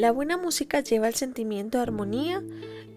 [0.00, 2.42] La buena música lleva el sentimiento de armonía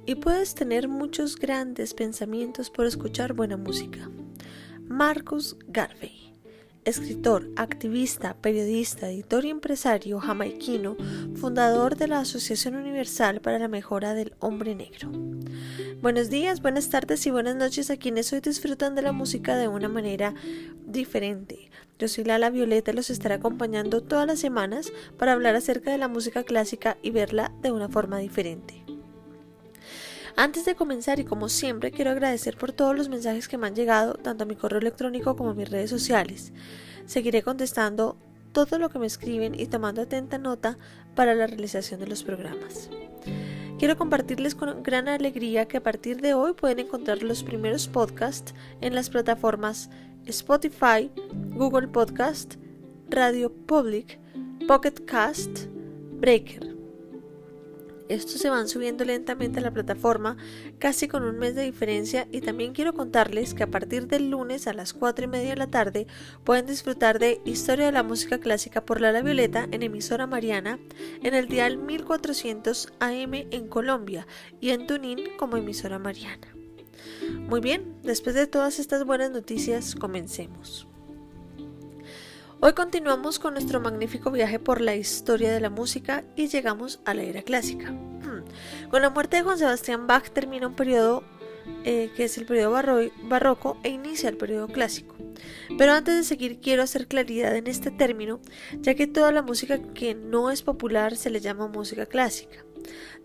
[0.05, 4.09] y puedes tener muchos grandes pensamientos por escuchar buena música.
[4.87, 6.23] Marcus Garvey
[6.85, 10.97] escritor, activista, periodista, editor y empresario jamaiquino,
[11.35, 15.09] fundador de la Asociación Universal para la Mejora del Hombre Negro.
[16.01, 19.67] Buenos días, buenas tardes y buenas noches a quienes hoy disfrutan de la música de
[19.67, 20.33] una manera
[20.85, 21.69] diferente.
[21.99, 25.97] Yo soy Lala Violeta y los estaré acompañando todas las semanas para hablar acerca de
[25.97, 28.83] la música clásica y verla de una forma diferente.
[30.35, 33.75] Antes de comenzar y como siempre quiero agradecer por todos los mensajes que me han
[33.75, 36.51] llegado tanto a mi correo electrónico como a mis redes sociales.
[37.05, 38.17] Seguiré contestando
[38.51, 40.79] todo lo que me escriben y tomando atenta nota
[41.15, 42.89] para la realización de los programas.
[43.77, 48.53] Quiero compartirles con gran alegría que a partir de hoy pueden encontrar los primeros podcasts
[48.81, 49.89] en las plataformas
[50.25, 51.11] Spotify,
[51.55, 52.55] Google Podcast,
[53.09, 54.19] Radio Public,
[54.67, 55.67] Pocket Cast,
[56.19, 56.73] Breaker.
[58.09, 60.37] Estos se van subiendo lentamente a la plataforma,
[60.77, 64.67] casi con un mes de diferencia, y también quiero contarles que a partir del lunes
[64.67, 66.07] a las 4 y media de la tarde
[66.43, 70.79] pueden disfrutar de Historia de la Música Clásica por La Violeta en emisora Mariana,
[71.23, 74.27] en el dial 1400 AM en Colombia
[74.59, 76.62] y en Tunín como emisora Mariana.
[77.39, 80.87] Muy bien, después de todas estas buenas noticias, comencemos.
[82.59, 87.13] Hoy continuamos con nuestro magnífico viaje por la historia de la música y llegamos a
[87.13, 87.93] la era clásica.
[88.89, 91.23] Con la muerte de Juan Sebastián Bach termina un periodo
[91.83, 92.71] eh, que es el periodo
[93.23, 95.15] barroco e inicia el periodo clásico.
[95.77, 98.39] Pero antes de seguir quiero hacer claridad en este término,
[98.79, 102.63] ya que toda la música que no es popular se le llama música clásica.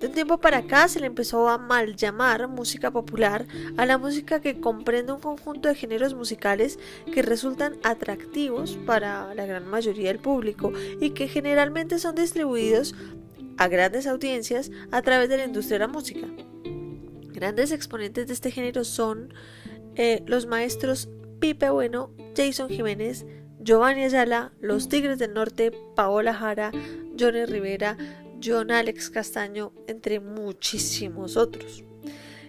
[0.01, 3.99] De un tiempo para acá se le empezó a mal llamar música popular a la
[3.99, 6.79] música que comprende un conjunto de géneros musicales
[7.13, 12.95] que resultan atractivos para la gran mayoría del público y que generalmente son distribuidos
[13.57, 16.27] a grandes audiencias a través de la industria de la música.
[17.33, 19.35] Grandes exponentes de este género son
[19.97, 21.09] eh, los maestros
[21.41, 23.27] Pipe Bueno, Jason Jiménez,
[23.61, 26.71] Giovanni Ayala, Los Tigres del Norte, Paola Jara,
[27.19, 27.97] Johnny Rivera,
[28.43, 31.85] John Alex Castaño, entre muchísimos otros,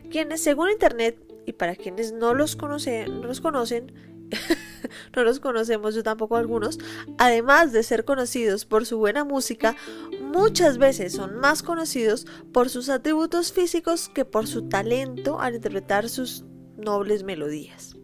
[0.09, 3.93] quienes según Internet, y para quienes no los conocen, no los conocen,
[5.15, 6.79] no los conocemos, yo tampoco algunos,
[7.17, 9.75] además de ser conocidos por su buena música,
[10.21, 16.09] muchas veces son más conocidos por sus atributos físicos que por su talento al interpretar
[16.09, 16.45] sus
[16.77, 17.98] nobles melodías.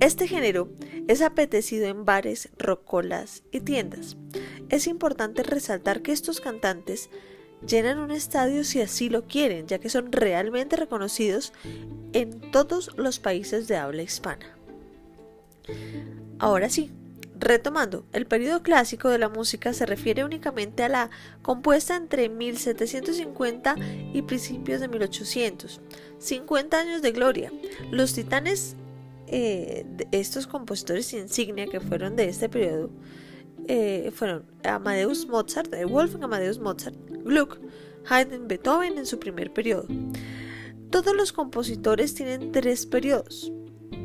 [0.00, 0.70] Este género
[1.08, 4.16] es apetecido en bares, rocolas y tiendas.
[4.70, 7.10] Es importante resaltar que estos cantantes
[7.66, 11.52] llenan un estadio si así lo quieren, ya que son realmente reconocidos
[12.14, 14.56] en todos los países de habla hispana.
[16.38, 16.90] Ahora sí,
[17.38, 21.10] retomando, el periodo clásico de la música se refiere únicamente a la
[21.42, 23.76] compuesta entre 1750
[24.14, 25.80] y principios de 1800.
[26.18, 27.52] 50 años de gloria.
[27.90, 28.76] Los titanes
[29.32, 32.90] eh, estos compositores insignia que fueron de este periodo
[33.68, 37.60] eh, fueron Amadeus Mozart, Wolfgang Amadeus Mozart, Gluck,
[38.08, 39.86] Haydn, Beethoven en su primer periodo.
[40.90, 43.52] Todos los compositores tienen tres periodos,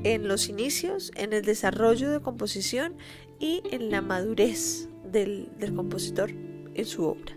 [0.04, 2.96] en los inicios, en el desarrollo de composición
[3.40, 7.36] y en la madurez del compositor en su obra.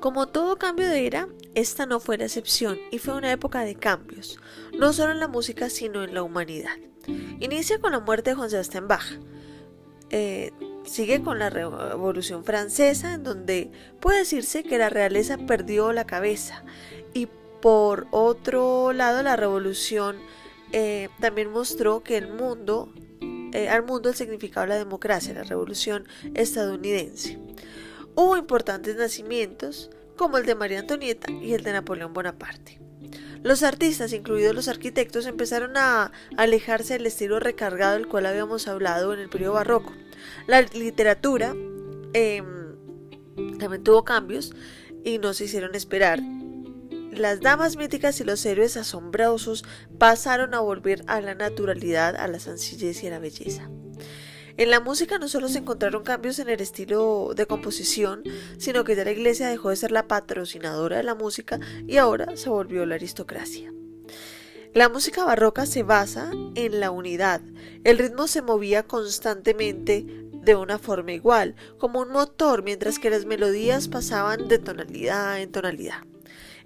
[0.00, 3.74] Como todo cambio de era, esta no fue la excepción y fue una época de
[3.74, 4.38] cambios,
[4.78, 6.76] no solo en la música sino en la humanidad.
[7.40, 9.18] Inicia con la muerte de Juan Sebastián Bach.
[10.10, 10.52] Eh,
[10.84, 13.70] sigue con la Revolución Francesa, en donde
[14.00, 16.64] puede decirse que la realeza perdió la cabeza.
[17.14, 17.28] Y
[17.60, 20.16] por otro lado, la Revolución
[20.72, 22.92] eh, también mostró que el mundo,
[23.52, 27.38] eh, al mundo el significado de la democracia, la Revolución estadounidense.
[28.14, 29.90] Hubo importantes nacimientos,
[30.22, 32.80] como el de María Antonieta y el de Napoleón Bonaparte.
[33.42, 39.12] Los artistas, incluidos los arquitectos, empezaron a alejarse del estilo recargado del cual habíamos hablado
[39.12, 39.92] en el periodo barroco.
[40.46, 41.56] La literatura
[42.12, 42.46] em,
[43.58, 44.54] también tuvo cambios
[45.04, 46.20] y no se hicieron esperar.
[47.10, 49.64] Las damas míticas y los héroes asombrosos
[49.98, 53.68] pasaron a volver a la naturalidad, a la sencillez y a la belleza.
[54.56, 58.22] En la música no solo se encontraron cambios en el estilo de composición,
[58.58, 62.36] sino que ya la iglesia dejó de ser la patrocinadora de la música y ahora
[62.36, 63.72] se volvió la aristocracia.
[64.74, 67.42] La música barroca se basa en la unidad.
[67.84, 73.26] El ritmo se movía constantemente de una forma igual, como un motor, mientras que las
[73.26, 76.02] melodías pasaban de tonalidad en tonalidad.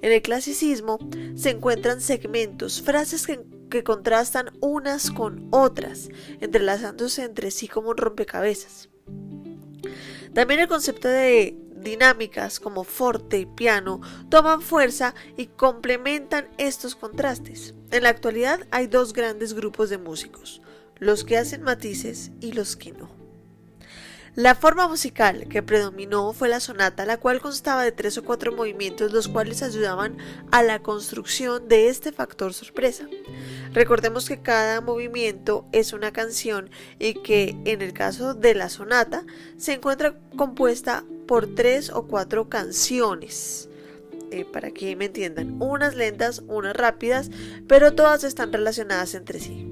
[0.03, 0.99] En el clasicismo
[1.35, 3.41] se encuentran segmentos, frases que
[3.71, 6.09] que contrastan unas con otras,
[6.41, 8.89] entrelazándose entre sí como un rompecabezas.
[10.35, 17.75] También el concepto de, dinámicas como forte y piano toman fuerza y complementan estos contrastes.
[17.91, 20.61] En la actualidad hay dos grandes grupos de músicos,
[20.97, 23.26] los que hacen matices y los que no.
[24.37, 28.53] La forma musical que predominó fue la sonata, la cual constaba de tres o cuatro
[28.53, 30.19] movimientos, los cuales ayudaban
[30.53, 33.09] a la construcción de este factor sorpresa.
[33.73, 36.69] Recordemos que cada movimiento es una canción
[36.99, 39.25] y que en el caso de la sonata
[39.57, 43.71] se encuentra compuesta por tres o cuatro canciones.
[44.33, 47.31] Eh, para que me entiendan, unas lentas, unas rápidas,
[47.67, 49.66] pero todas están relacionadas entre sí.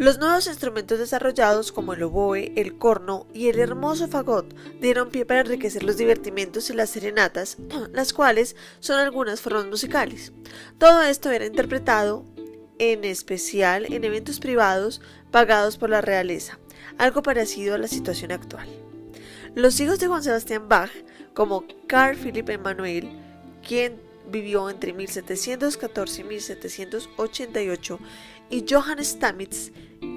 [0.00, 4.46] Los nuevos instrumentos desarrollados como el oboe, el corno y el hermoso fagot
[4.80, 7.58] dieron pie para enriquecer los divertimientos y las serenatas,
[7.92, 10.32] las cuales son algunas formas musicales.
[10.78, 12.24] Todo esto era interpretado
[12.78, 16.58] en especial en eventos privados pagados por la realeza,
[16.96, 18.70] algo parecido a la situación actual.
[19.54, 20.90] Los hijos de Juan Sebastián Bach,
[21.34, 23.06] como Carl Philipp Emanuel,
[23.68, 24.00] quien
[24.30, 27.98] vivió entre 1714 y 1788,
[28.48, 29.70] y Johann Stamitz,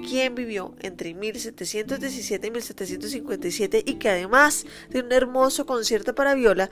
[0.04, 6.70] quien vivió entre 1717 y 1757 y que además de un hermoso concierto para viola,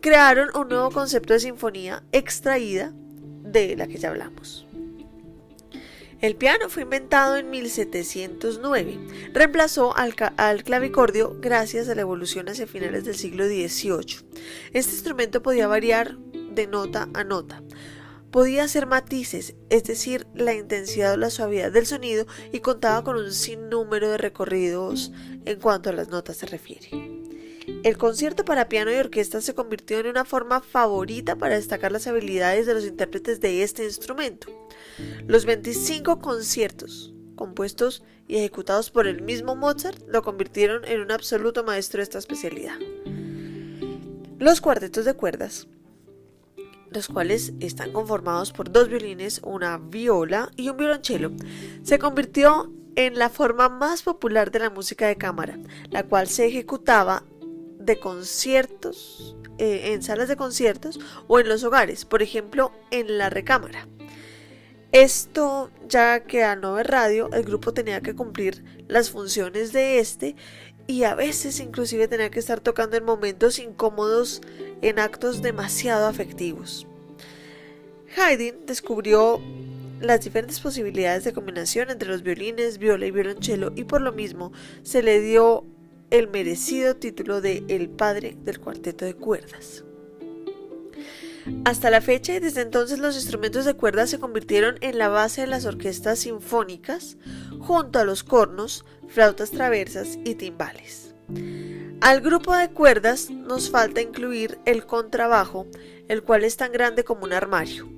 [0.00, 2.92] crearon un nuevo concepto de sinfonía extraída
[3.42, 4.66] de la que ya hablamos.
[6.20, 8.98] El piano fue inventado en 1709.
[9.32, 14.18] Reemplazó al, al, clavicordio gracias a la evolución hacia finales del siglo XVIII.
[14.72, 17.62] Este instrumento podía variar de nota a nota,
[18.32, 23.16] Podía hacer matices, es decir, la intensidad o la suavidad del sonido, y contaba con
[23.16, 25.12] un sinnúmero de recorridos
[25.44, 26.88] en cuanto a las notas se refiere.
[27.84, 32.06] El concierto para piano y orquesta se convirtió en una forma favorita para destacar las
[32.06, 34.48] habilidades de los intérpretes de este instrumento.
[35.26, 41.64] Los 25 conciertos compuestos y ejecutados por el mismo Mozart lo convirtieron en un absoluto
[41.64, 42.78] maestro de esta especialidad.
[44.38, 45.68] Los cuartetos de cuerdas
[46.92, 51.32] los cuales están conformados por dos violines, una viola y un violonchelo.
[51.82, 55.58] Se convirtió en la forma más popular de la música de cámara,
[55.90, 57.24] la cual se ejecutaba
[57.78, 63.30] de conciertos, eh, en salas de conciertos o en los hogares, por ejemplo, en la
[63.30, 63.88] recámara.
[64.92, 69.98] Esto ya que al no haber radio, el grupo tenía que cumplir las funciones de
[69.98, 70.36] este
[70.86, 74.40] y a veces inclusive tenía que estar tocando en momentos incómodos
[74.80, 76.86] en actos demasiado afectivos.
[78.16, 79.40] Haydn descubrió
[80.00, 84.52] las diferentes posibilidades de combinación entre los violines, viola y violonchelo y por lo mismo
[84.82, 85.64] se le dio
[86.10, 89.84] el merecido título de el padre del cuarteto de cuerdas.
[91.64, 95.42] Hasta la fecha y desde entonces los instrumentos de cuerdas se convirtieron en la base
[95.42, 97.16] de las orquestas sinfónicas
[97.58, 101.14] junto a los cornos, flautas traversas y timbales.
[102.00, 105.66] Al grupo de cuerdas nos falta incluir el contrabajo,
[106.08, 107.91] el cual es tan grande como un armario.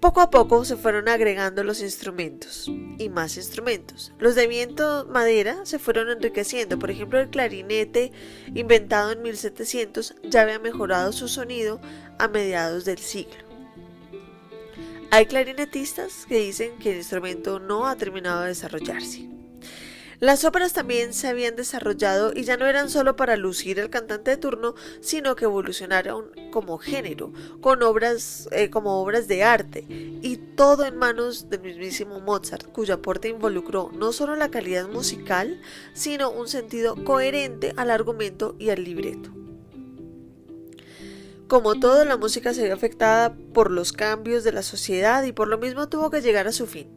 [0.00, 4.12] Poco a poco se fueron agregando los instrumentos y más instrumentos.
[4.18, 6.78] Los de viento madera se fueron enriqueciendo.
[6.78, 8.12] Por ejemplo, el clarinete,
[8.54, 11.80] inventado en 1700, ya había mejorado su sonido
[12.18, 13.46] a mediados del siglo.
[15.10, 19.30] Hay clarinetistas que dicen que el instrumento no ha terminado de desarrollarse.
[20.18, 24.30] Las óperas también se habían desarrollado y ya no eran solo para lucir al cantante
[24.30, 30.38] de turno, sino que evolucionaron como género, con obras eh, como obras de arte, y
[30.56, 35.60] todo en manos del mismísimo Mozart, cuyo aporte involucró no solo la calidad musical,
[35.92, 39.30] sino un sentido coherente al argumento y al libreto.
[41.48, 45.46] Como todo, la música se vio afectada por los cambios de la sociedad y por
[45.46, 46.88] lo mismo tuvo que llegar a su fin.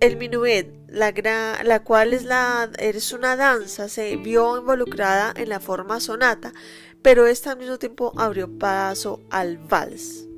[0.00, 5.98] El minuet, la, cual es, la, es una danza, se vio involucrada en la forma
[5.98, 6.52] sonata,
[7.02, 10.28] pero esta al mismo tiempo abrió paso al vals.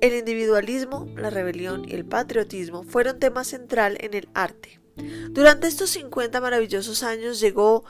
[0.00, 4.80] El individualismo, la rebelión y el patriotismo fueron tema central en el arte.
[5.30, 7.84] Durante estos 50 maravillosos años llegó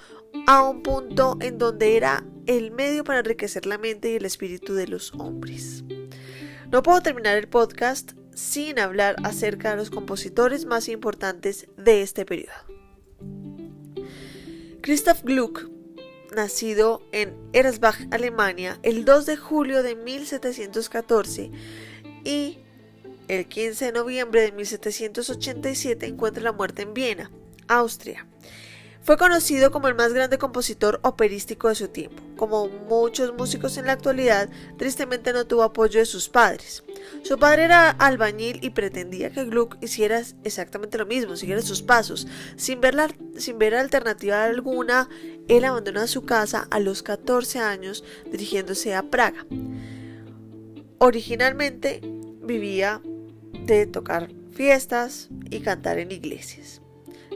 [0.47, 4.75] a un punto en donde era el medio para enriquecer la mente y el espíritu
[4.75, 5.83] de los hombres.
[6.71, 12.25] No puedo terminar el podcast sin hablar acerca de los compositores más importantes de este
[12.25, 12.55] periodo.
[14.81, 15.69] Christoph Gluck,
[16.35, 21.51] nacido en Eresbach, Alemania, el 2 de julio de 1714
[22.25, 22.59] y
[23.29, 27.31] el 15 de noviembre de 1787 encuentra la muerte en Viena,
[27.69, 28.27] Austria.
[29.05, 32.23] Fue conocido como el más grande compositor operístico de su tiempo.
[32.37, 36.83] como muchos músicos en la actualidad, tristemente no tuvo apoyo de sus padres.
[37.23, 42.27] Su padre era albañil y pretendía que Gluck hiciera exactamente lo mismo, siguiera sus pasos.
[42.57, 42.97] Sin ver,
[43.37, 45.09] sin ver alternativa alguna,
[45.47, 49.47] él abandonó su casa a los 14 años dirigiéndose a Praga.
[50.99, 52.01] Originalmente
[52.43, 53.01] vivía
[53.65, 56.81] de tocar fiestas y cantar en iglesias.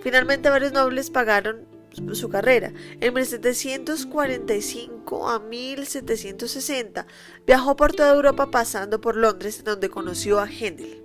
[0.02, 1.78] Finalmente varios nobles pagaron
[2.12, 2.72] su carrera.
[3.00, 7.06] En 1745 a 1760
[7.46, 11.02] viajó por toda Europa pasando por Londres donde conoció a Händel.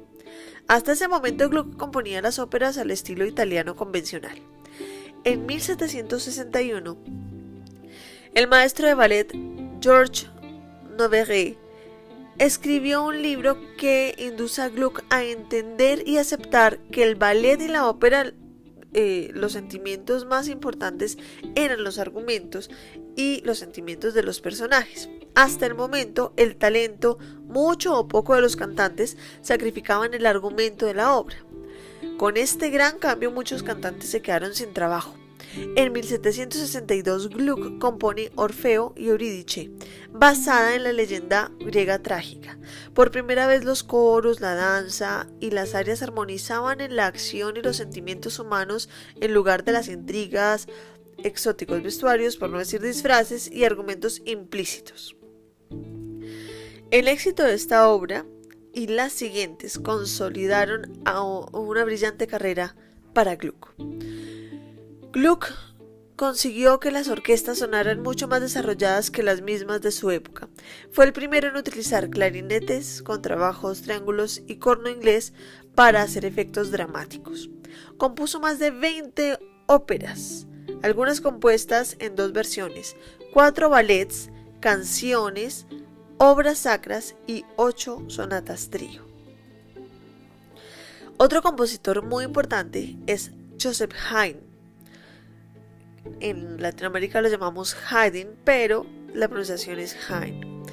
[0.67, 4.41] Hasta ese momento Gluck componía las óperas al estilo italiano convencional.
[5.23, 6.97] En 1761
[8.33, 9.31] el maestro de ballet
[9.79, 10.27] George
[10.97, 11.57] Noveré
[12.39, 17.67] escribió un libro que induce a Gluck a entender y aceptar que el ballet y
[17.67, 18.33] la ópera
[18.93, 21.17] eh, los sentimientos más importantes
[21.55, 22.69] eran los argumentos
[23.15, 25.09] y los sentimientos de los personajes.
[25.35, 30.93] Hasta el momento, el talento, mucho o poco de los cantantes, sacrificaban el argumento de
[30.93, 31.37] la obra.
[32.17, 35.15] Con este gran cambio muchos cantantes se quedaron sin trabajo.
[35.55, 39.69] En 1762 Gluck compone Orfeo y Eurídice,
[40.11, 42.57] basada en la leyenda griega trágica.
[42.95, 47.61] Por primera vez los coros, la danza y las arias armonizaban en la acción y
[47.61, 48.89] los sentimientos humanos
[49.21, 50.67] en lugar de las intrigas,
[51.17, 55.15] exóticos vestuarios, por no decir disfraces, y argumentos implícitos.
[56.89, 58.25] El éxito de esta obra
[58.73, 62.75] y las siguientes consolidaron a una brillante carrera
[63.13, 63.75] para Gluck.
[65.13, 65.51] Gluck
[66.15, 70.49] consiguió que las orquestas sonaran mucho más desarrolladas que las mismas de su época.
[70.91, 75.33] Fue el primero en utilizar clarinetes, contrabajos, triángulos y corno inglés
[75.75, 77.51] para hacer efectos dramáticos.
[77.97, 80.47] Compuso más de 20 óperas,
[80.81, 82.95] algunas compuestas en dos versiones,
[83.33, 85.67] cuatro ballets, canciones,
[86.17, 89.05] obras sacras y ocho sonatas trío.
[91.17, 93.29] Otro compositor muy importante es
[93.61, 94.52] Joseph Haydn
[96.19, 100.63] en Latinoamérica lo llamamos Haydn, pero la pronunciación es Haydn.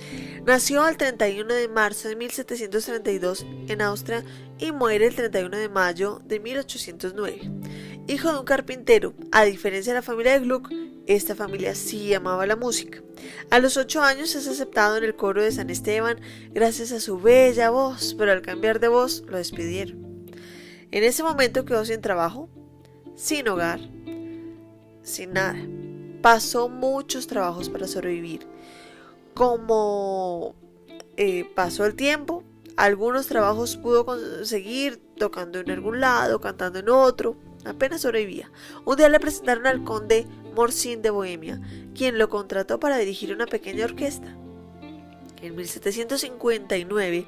[0.47, 4.25] Nació el 31 de marzo de 1732 en Austria
[4.59, 7.51] y muere el 31 de mayo de 1809.
[8.09, 10.71] Hijo de un carpintero, a diferencia de la familia de Gluck,
[11.07, 13.03] esta familia sí amaba la música.
[13.51, 16.21] A los ocho años es aceptado en el coro de San Esteban
[16.53, 20.27] gracias a su bella voz, pero al cambiar de voz lo despidieron.
[20.91, 22.49] En ese momento quedó sin trabajo,
[23.15, 23.81] sin hogar
[25.03, 25.59] sin nada.
[26.23, 28.47] Pasó muchos trabajos para sobrevivir.
[29.35, 30.55] Como
[31.17, 32.45] eh, pasó el tiempo,
[32.77, 38.51] algunos trabajos pudo conseguir tocando en algún lado, cantando en otro, apenas sobrevivía.
[38.85, 41.61] Un día le presentaron al conde Morcín de Bohemia,
[41.95, 44.37] quien lo contrató para dirigir una pequeña orquesta.
[45.43, 47.27] En 1759,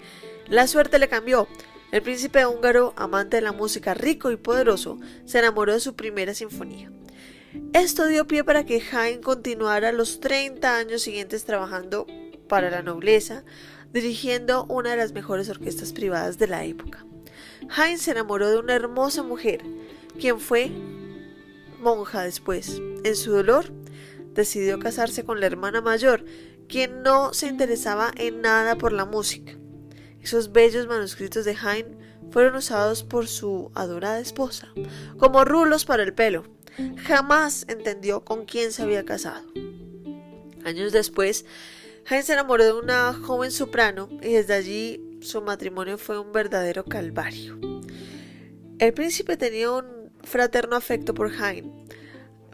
[0.49, 1.49] la suerte le cambió.
[1.93, 6.33] El príncipe húngaro, amante de la música rico y poderoso, se enamoró de su primera
[6.33, 6.91] sinfonía.
[7.75, 12.07] Esto dio pie para que Haydn continuara los 30 años siguientes trabajando
[12.49, 13.45] para la nobleza,
[13.93, 17.05] dirigiendo una de las mejores orquestas privadas de la época.
[17.69, 19.63] Haydn se enamoró de una hermosa mujer,
[20.19, 20.71] quien fue
[21.81, 22.81] monja después.
[23.05, 23.73] En su dolor,
[24.33, 26.25] decidió casarse con la hermana mayor,
[26.69, 29.53] quien no se interesaba en nada por la música.
[30.23, 31.99] Esos bellos manuscritos de Haydn
[32.33, 34.73] fueron usados por su adorada esposa
[35.19, 36.45] como rulos para el pelo.
[37.05, 39.45] Jamás entendió con quién se había casado.
[40.65, 41.45] Años después,
[42.09, 46.85] Heinz se enamoró de una joven soprano y desde allí su matrimonio fue un verdadero
[46.85, 47.59] calvario.
[48.79, 51.82] El príncipe tenía un fraterno afecto por Heinz.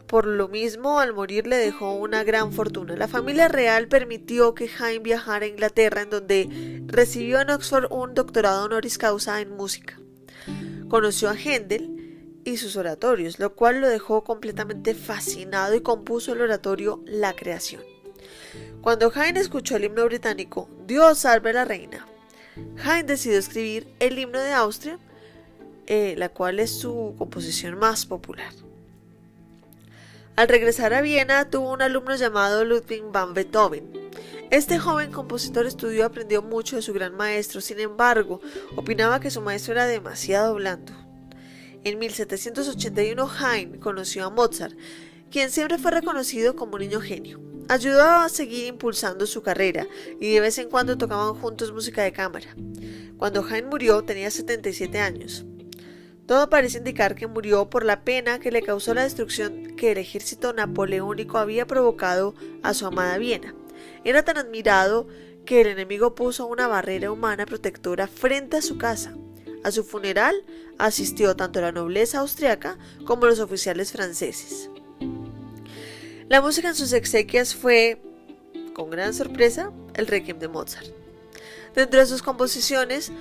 [0.09, 2.95] Por lo mismo, al morir le dejó una gran fortuna.
[2.95, 8.15] La familia real permitió que Heinz viajara a Inglaterra, en donde recibió en Oxford un
[8.15, 9.99] doctorado honoris causa en música.
[10.87, 16.41] Conoció a Händel y sus oratorios, lo cual lo dejó completamente fascinado y compuso el
[16.41, 17.83] oratorio La Creación.
[18.81, 22.07] Cuando Haydn escuchó el himno británico Dios salve la reina,
[22.83, 24.97] Haydn decidió escribir el himno de Austria,
[25.85, 28.51] eh, la cual es su composición más popular.
[30.39, 33.91] Al regresar a Viena tuvo un alumno llamado Ludwig van Beethoven.
[34.49, 38.39] Este joven compositor estudió y aprendió mucho de su gran maestro, sin embargo,
[38.77, 40.93] opinaba que su maestro era demasiado blando.
[41.83, 44.77] En 1781 Haydn conoció a Mozart,
[45.29, 47.41] quien siempre fue reconocido como un niño genio.
[47.67, 49.87] Ayudó a seguir impulsando su carrera
[50.21, 52.55] y de vez en cuando tocaban juntos música de cámara.
[53.17, 55.45] Cuando Haydn murió tenía 77 años.
[56.29, 59.97] Todo parece indicar que murió por la pena que le causó la destrucción que el
[59.97, 63.55] ejército napoleónico había provocado a su amada Viena.
[64.03, 65.07] Era tan admirado
[65.43, 69.15] que el enemigo puso una barrera humana protectora frente a su casa.
[69.63, 70.45] A su funeral
[70.77, 74.69] asistió tanto la nobleza austriaca como los oficiales franceses.
[76.27, 78.03] La música en sus exequias fue,
[78.75, 80.89] con gran sorpresa, el Requiem de Mozart.
[81.73, 83.11] Dentro de sus composiciones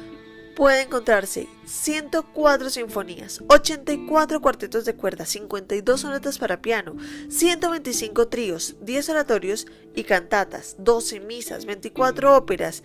[0.58, 6.96] puede encontrarse 104 sinfonías, 84 cuartetos de cuerda, 52 sonatas para piano,
[7.28, 12.82] 125 tríos, 10 oratorios y cantatas, 12 misas, 24 óperas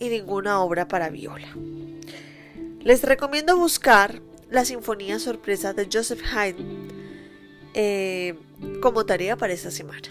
[0.00, 1.46] y ninguna obra para viola.
[2.80, 6.88] Les recomiendo buscar la Sinfonía Sorpresa de Joseph Haydn
[7.74, 8.34] eh,
[8.82, 10.08] como tarea para esta semana.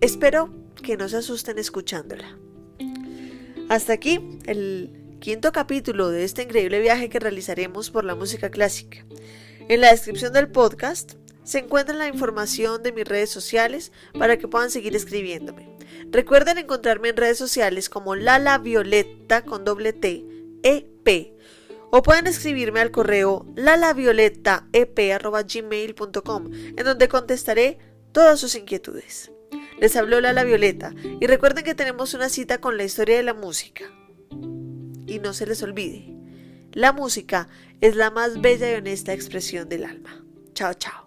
[0.00, 2.38] Espero que no se asusten escuchándola.
[3.68, 9.06] Hasta aquí el quinto capítulo de este increíble viaje que realizaremos por la música clásica.
[9.70, 11.14] En la descripción del podcast
[11.44, 15.78] se encuentra la información de mis redes sociales para que puedan seguir escribiéndome.
[16.10, 20.26] Recuerden encontrarme en redes sociales como Lala Violeta con doble T,
[20.62, 21.32] EP
[21.90, 27.78] o pueden escribirme al correo lalavioletaep.gmail.com en donde contestaré
[28.12, 29.32] todas sus inquietudes.
[29.80, 33.32] Les habló Lala Violeta y recuerden que tenemos una cita con la historia de la
[33.32, 33.90] música.
[35.14, 36.12] Y no se les olvide,
[36.72, 37.46] la música
[37.80, 40.24] es la más bella y honesta expresión del alma.
[40.54, 41.03] Chao, chao.